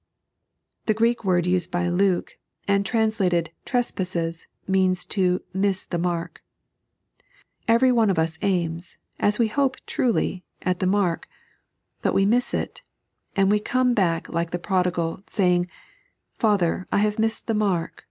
The 0.87 0.95
Greek 0.95 1.23
word 1.23 1.45
used 1.45 1.69
by 1.69 1.87
Luke, 1.87 2.35
and 2.67 2.83
translated 2.83 3.51
treq)asaes, 3.67 4.47
means 4.67 5.05
to 5.05 5.43
miag 5.53 5.89
the 5.89 5.99
mark. 5.99 6.41
Every 7.67 7.91
one 7.91 8.09
of 8.09 8.17
us 8.17 8.39
aims, 8.41 8.97
as 9.19 9.37
we 9.37 9.47
hope 9.47 9.77
truly, 9.85 10.43
at 10.63 10.79
the 10.79 10.87
mark; 10.87 11.27
but 12.01 12.15
we 12.15 12.25
miss 12.25 12.51
it, 12.51 12.81
and 13.35 13.51
we 13.51 13.59
come 13.59 13.93
back 13.93 14.27
like 14.27 14.49
the 14.49 14.57
prodigal, 14.57 15.21
saying:" 15.27 15.67
Father, 16.39 16.87
I 16.91 16.97
have 16.97 17.19
missed 17.19 17.45
the 17.45 17.53
mark. 17.53 17.99